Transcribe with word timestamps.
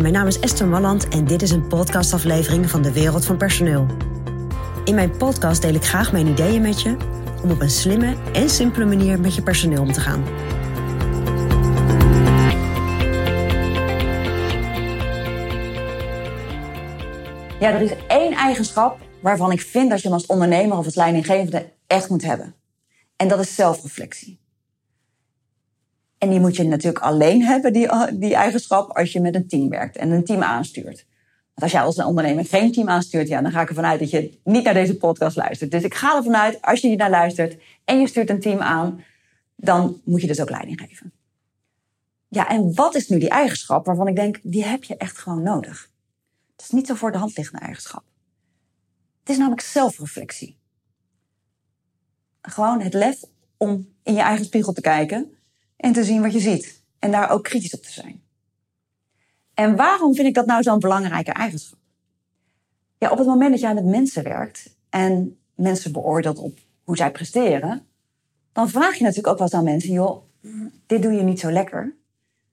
Mijn 0.00 0.12
naam 0.12 0.26
is 0.26 0.40
Esther 0.40 0.66
Malland 0.66 1.08
en 1.08 1.24
dit 1.24 1.42
is 1.42 1.50
een 1.50 1.66
podcastaflevering 1.66 2.70
van 2.70 2.82
de 2.82 2.92
Wereld 2.92 3.24
van 3.24 3.36
Personeel. 3.36 3.86
In 4.84 4.94
mijn 4.94 5.16
podcast 5.16 5.62
deel 5.62 5.74
ik 5.74 5.84
graag 5.84 6.12
mijn 6.12 6.26
ideeën 6.26 6.62
met 6.62 6.82
je 6.82 6.96
om 7.42 7.50
op 7.50 7.60
een 7.60 7.70
slimme 7.70 8.16
en 8.32 8.50
simpele 8.50 8.84
manier 8.84 9.20
met 9.20 9.34
je 9.34 9.42
personeel 9.42 9.82
om 9.82 9.92
te 9.92 10.00
gaan. 10.00 10.24
Ja, 17.60 17.72
er 17.72 17.80
is 17.80 17.92
één 18.08 18.32
eigenschap 18.32 19.00
waarvan 19.20 19.52
ik 19.52 19.60
vind 19.60 19.90
dat 19.90 19.98
je 19.98 20.08
hem 20.08 20.16
als 20.16 20.26
ondernemer 20.26 20.78
of 20.78 20.84
als 20.84 20.94
leidinggevende 20.94 21.72
echt 21.86 22.08
moet 22.08 22.22
hebben. 22.22 22.54
En 23.16 23.28
dat 23.28 23.38
is 23.40 23.54
zelfreflectie. 23.54 24.45
En 26.18 26.30
die 26.30 26.40
moet 26.40 26.56
je 26.56 26.64
natuurlijk 26.64 27.04
alleen 27.04 27.42
hebben, 27.42 27.72
die, 27.72 27.88
die 28.12 28.34
eigenschap, 28.34 28.96
als 28.96 29.12
je 29.12 29.20
met 29.20 29.34
een 29.34 29.48
team 29.48 29.68
werkt 29.68 29.96
en 29.96 30.10
een 30.10 30.24
team 30.24 30.42
aanstuurt. 30.42 31.06
Want 31.54 31.62
als 31.62 31.72
jij 31.72 31.80
als 31.80 31.96
een 31.96 32.04
ondernemer 32.04 32.44
geen 32.44 32.72
team 32.72 32.88
aanstuurt, 32.88 33.28
ja, 33.28 33.42
dan 33.42 33.50
ga 33.50 33.60
ik 33.60 33.68
ervan 33.68 33.84
uit 33.84 33.98
dat 33.98 34.10
je 34.10 34.38
niet 34.44 34.64
naar 34.64 34.74
deze 34.74 34.96
podcast 34.96 35.36
luistert. 35.36 35.70
Dus 35.70 35.82
ik 35.82 35.94
ga 35.94 36.16
ervan 36.16 36.36
uit, 36.36 36.62
als 36.62 36.80
je 36.80 36.88
hier 36.88 36.96
naar 36.96 37.10
luistert 37.10 37.56
en 37.84 38.00
je 38.00 38.08
stuurt 38.08 38.30
een 38.30 38.40
team 38.40 38.60
aan, 38.60 39.04
dan 39.56 40.00
moet 40.04 40.20
je 40.20 40.26
dus 40.26 40.40
ook 40.40 40.50
leiding 40.50 40.80
geven. 40.80 41.12
Ja, 42.28 42.48
en 42.48 42.74
wat 42.74 42.94
is 42.94 43.08
nu 43.08 43.18
die 43.18 43.28
eigenschap 43.28 43.86
waarvan 43.86 44.08
ik 44.08 44.16
denk, 44.16 44.38
die 44.42 44.64
heb 44.64 44.84
je 44.84 44.96
echt 44.96 45.18
gewoon 45.18 45.42
nodig? 45.42 45.90
Het 46.56 46.64
is 46.64 46.70
niet 46.70 46.86
zo 46.86 46.94
voor 46.94 47.12
de 47.12 47.18
hand 47.18 47.36
liggende 47.36 47.60
eigenschap. 47.60 48.04
Het 49.20 49.30
is 49.30 49.36
namelijk 49.36 49.62
zelfreflectie. 49.62 50.58
Gewoon 52.42 52.80
het 52.80 52.94
lef 52.94 53.24
om 53.56 53.88
in 54.02 54.14
je 54.14 54.20
eigen 54.20 54.44
spiegel 54.44 54.72
te 54.72 54.80
kijken 54.80 55.35
en 55.76 55.92
te 55.92 56.04
zien 56.04 56.22
wat 56.22 56.32
je 56.32 56.40
ziet. 56.40 56.82
En 56.98 57.10
daar 57.10 57.30
ook 57.30 57.44
kritisch 57.44 57.74
op 57.74 57.82
te 57.82 57.92
zijn. 57.92 58.22
En 59.54 59.76
waarom 59.76 60.14
vind 60.14 60.28
ik 60.28 60.34
dat 60.34 60.46
nou 60.46 60.62
zo'n 60.62 60.78
belangrijke 60.78 61.32
eigenschap? 61.32 61.78
Ja, 62.98 63.10
op 63.10 63.18
het 63.18 63.26
moment 63.26 63.50
dat 63.50 63.60
jij 63.60 63.74
met 63.74 63.84
mensen 63.84 64.22
werkt 64.22 64.76
en 64.88 65.38
mensen 65.54 65.92
beoordeelt 65.92 66.38
op 66.38 66.58
hoe 66.82 66.96
zij 66.96 67.10
presteren, 67.10 67.86
dan 68.52 68.68
vraag 68.68 68.94
je 68.94 69.02
natuurlijk 69.02 69.28
ook 69.28 69.38
wel 69.38 69.46
eens 69.46 69.56
aan 69.56 69.64
mensen, 69.64 69.92
joh, 69.92 70.22
dit 70.86 71.02
doe 71.02 71.12
je 71.12 71.22
niet 71.22 71.40
zo 71.40 71.50
lekker. 71.50 71.96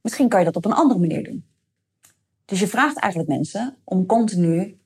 Misschien 0.01 0.29
kan 0.29 0.39
je 0.39 0.45
dat 0.45 0.55
op 0.55 0.65
een 0.65 0.73
andere 0.73 0.99
manier 0.99 1.23
doen. 1.23 1.45
Dus 2.45 2.59
je 2.59 2.67
vraagt 2.67 2.97
eigenlijk 2.97 3.31
mensen 3.31 3.75
om 3.83 4.05
continu 4.05 4.79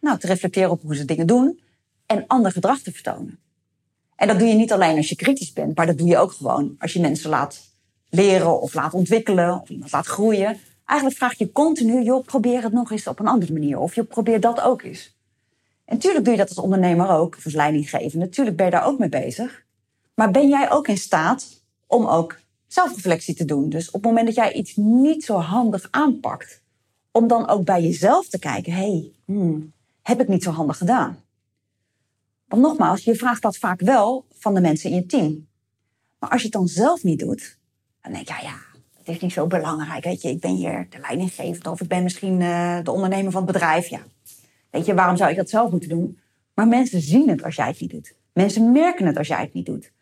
nou, 0.00 0.18
te 0.18 0.26
reflecteren 0.26 0.70
op 0.70 0.82
hoe 0.82 0.96
ze 0.96 1.04
dingen 1.04 1.26
doen 1.26 1.60
en 2.06 2.26
ander 2.26 2.52
gedrag 2.52 2.80
te 2.80 2.92
vertonen. 2.92 3.38
En 4.16 4.28
dat 4.28 4.38
doe 4.38 4.48
je 4.48 4.54
niet 4.54 4.72
alleen 4.72 4.96
als 4.96 5.08
je 5.08 5.16
kritisch 5.16 5.52
bent, 5.52 5.76
maar 5.76 5.86
dat 5.86 5.98
doe 5.98 6.08
je 6.08 6.18
ook 6.18 6.32
gewoon 6.32 6.74
als 6.78 6.92
je 6.92 7.00
mensen 7.00 7.30
laat 7.30 7.71
leren 8.14 8.60
of 8.60 8.74
laat 8.74 8.94
ontwikkelen 8.94 9.60
of 9.60 9.68
iemand 9.68 9.92
laat 9.92 10.06
groeien. 10.06 10.58
Eigenlijk 10.84 11.18
vraag 11.18 11.38
je 11.38 11.52
continu, 11.52 12.02
joh, 12.02 12.24
probeer 12.24 12.62
het 12.62 12.72
nog 12.72 12.90
eens 12.90 13.06
op 13.06 13.18
een 13.18 13.26
andere 13.26 13.52
manier. 13.52 13.78
Of 13.78 13.94
je 13.94 14.04
probeer 14.04 14.40
dat 14.40 14.60
ook 14.60 14.82
eens. 14.82 15.16
En 15.84 15.94
natuurlijk 15.94 16.24
doe 16.24 16.34
je 16.34 16.40
dat 16.40 16.48
als 16.48 16.64
ondernemer 16.64 17.08
ook, 17.08 17.36
of 17.36 17.44
als 17.44 17.54
leidinggevende. 17.54 18.24
Natuurlijk 18.24 18.56
ben 18.56 18.66
je 18.66 18.72
daar 18.72 18.86
ook 18.86 18.98
mee 18.98 19.08
bezig. 19.08 19.64
Maar 20.14 20.30
ben 20.30 20.48
jij 20.48 20.70
ook 20.70 20.88
in 20.88 20.98
staat 20.98 21.62
om 21.86 22.06
ook 22.06 22.38
zelfreflectie 22.66 23.34
te 23.34 23.44
doen? 23.44 23.68
Dus 23.68 23.86
op 23.86 23.92
het 23.92 24.02
moment 24.02 24.26
dat 24.26 24.34
jij 24.34 24.52
iets 24.52 24.76
niet 24.76 25.24
zo 25.24 25.38
handig 25.38 25.88
aanpakt, 25.90 26.62
om 27.10 27.26
dan 27.26 27.48
ook 27.48 27.64
bij 27.64 27.82
jezelf 27.82 28.28
te 28.28 28.38
kijken, 28.38 28.72
hey, 28.72 29.12
hmm, 29.24 29.72
heb 30.02 30.20
ik 30.20 30.28
niet 30.28 30.42
zo 30.42 30.50
handig 30.50 30.78
gedaan? 30.78 31.18
Want 32.48 32.62
nogmaals, 32.62 33.04
je 33.04 33.14
vraagt 33.14 33.42
dat 33.42 33.56
vaak 33.56 33.80
wel 33.80 34.24
van 34.38 34.54
de 34.54 34.60
mensen 34.60 34.90
in 34.90 34.96
je 34.96 35.06
team. 35.06 35.46
Maar 36.18 36.30
als 36.30 36.40
je 36.40 36.46
het 36.46 36.56
dan 36.56 36.68
zelf 36.68 37.02
niet 37.02 37.18
doet, 37.18 37.60
dan 38.02 38.12
denk 38.12 38.28
je, 38.28 38.34
ja, 38.34 38.40
ja, 38.40 38.56
het 38.98 39.08
is 39.08 39.20
niet 39.20 39.32
zo 39.32 39.46
belangrijk. 39.46 40.04
Weet 40.04 40.22
je, 40.22 40.28
ik 40.28 40.40
ben 40.40 40.54
hier 40.54 40.86
de 40.90 40.98
leidinggevende 41.00 41.70
of 41.70 41.80
ik 41.80 41.88
ben 41.88 42.02
misschien 42.02 42.40
uh, 42.40 42.78
de 42.82 42.90
ondernemer 42.90 43.32
van 43.32 43.42
het 43.42 43.52
bedrijf. 43.52 43.86
Ja. 43.86 44.00
Weet 44.70 44.86
je, 44.86 44.94
waarom 44.94 45.16
zou 45.16 45.30
ik 45.30 45.36
dat 45.36 45.50
zelf 45.50 45.70
moeten 45.70 45.88
doen? 45.88 46.18
Maar 46.54 46.68
mensen 46.68 47.00
zien 47.00 47.28
het 47.28 47.42
als 47.42 47.54
jij 47.54 47.66
het 47.66 47.80
niet 47.80 47.90
doet. 47.90 48.14
Mensen 48.32 48.72
merken 48.72 49.06
het 49.06 49.16
als 49.16 49.26
jij 49.26 49.40
het 49.40 49.54
niet 49.54 49.66
doet. 49.66 49.92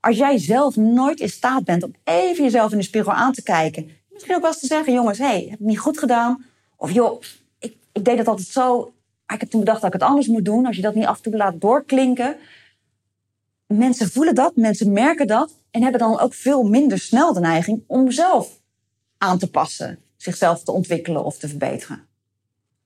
Als 0.00 0.16
jij 0.16 0.38
zelf 0.38 0.76
nooit 0.76 1.20
in 1.20 1.28
staat 1.28 1.64
bent 1.64 1.82
om 1.82 1.94
even 2.04 2.44
jezelf 2.44 2.72
in 2.72 2.78
de 2.78 2.84
spiegel 2.84 3.12
aan 3.12 3.32
te 3.32 3.42
kijken. 3.42 3.90
Misschien 4.12 4.34
ook 4.34 4.40
wel 4.40 4.50
eens 4.50 4.60
te 4.60 4.66
zeggen, 4.66 4.92
jongens, 4.92 5.18
hé, 5.18 5.24
hey, 5.24 5.46
heb 5.50 5.60
ik 5.60 5.66
niet 5.66 5.78
goed 5.78 5.98
gedaan? 5.98 6.44
Of 6.76 6.92
joh, 6.92 7.22
ik, 7.58 7.76
ik 7.92 8.04
deed 8.04 8.18
het 8.18 8.28
altijd 8.28 8.48
zo, 8.48 8.92
maar 9.26 9.34
ik 9.34 9.40
heb 9.40 9.50
toen 9.50 9.60
bedacht 9.60 9.80
dat 9.80 9.94
ik 9.94 10.00
het 10.00 10.10
anders 10.10 10.26
moet 10.26 10.44
doen. 10.44 10.66
Als 10.66 10.76
je 10.76 10.82
dat 10.82 10.94
niet 10.94 11.06
af 11.06 11.16
en 11.16 11.22
toe 11.22 11.36
laat 11.36 11.60
doorklinken. 11.60 12.36
Mensen 13.74 14.10
voelen 14.10 14.34
dat, 14.34 14.56
mensen 14.56 14.92
merken 14.92 15.26
dat 15.26 15.58
en 15.70 15.82
hebben 15.82 16.00
dan 16.00 16.18
ook 16.18 16.34
veel 16.34 16.62
minder 16.62 16.98
snel 16.98 17.32
de 17.32 17.40
neiging 17.40 17.84
om 17.86 18.10
zelf 18.10 18.60
aan 19.18 19.38
te 19.38 19.50
passen, 19.50 19.98
zichzelf 20.16 20.62
te 20.62 20.72
ontwikkelen 20.72 21.24
of 21.24 21.38
te 21.38 21.48
verbeteren. 21.48 22.06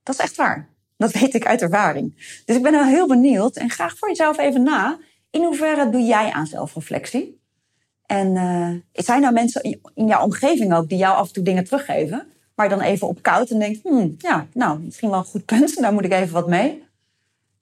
Dat 0.03 0.15
is 0.15 0.21
echt 0.21 0.37
waar. 0.37 0.69
Dat 0.97 1.13
weet 1.13 1.35
ik 1.35 1.47
uit 1.47 1.63
ervaring. 1.63 2.15
Dus 2.45 2.57
ik 2.57 2.63
ben 2.63 2.73
nou 2.73 2.89
heel 2.89 3.07
benieuwd 3.07 3.57
en 3.57 3.71
graag 3.71 3.99
voor 3.99 4.09
jezelf 4.09 4.39
even 4.39 4.63
na. 4.63 4.99
In 5.31 5.45
hoeverre 5.45 5.91
doe 5.91 6.03
jij 6.03 6.31
aan 6.31 6.47
zelfreflectie? 6.47 7.41
En 8.07 8.35
uh, 8.35 9.05
zijn 9.05 9.25
er 9.25 9.33
mensen 9.33 9.63
in 9.95 10.07
jouw 10.07 10.25
omgeving 10.25 10.75
ook 10.75 10.89
die 10.89 10.99
jou 10.99 11.17
af 11.17 11.27
en 11.27 11.33
toe 11.33 11.45
dingen 11.45 11.65
teruggeven, 11.65 12.27
waar 12.55 12.69
je 12.69 12.75
dan 12.75 12.85
even 12.85 13.09
op 13.09 13.23
koud 13.23 13.51
en 13.51 13.59
denkt, 13.59 13.83
hmm, 13.83 14.15
ja, 14.19 14.47
nou, 14.53 14.81
misschien 14.81 15.11
wel 15.11 15.19
een 15.19 15.25
goed 15.25 15.45
punt, 15.45 15.77
daar 15.81 15.93
moet 15.93 16.05
ik 16.05 16.13
even 16.13 16.33
wat 16.33 16.49
mee. 16.49 16.85